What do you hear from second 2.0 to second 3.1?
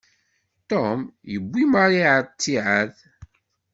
ɣer ttiɛad.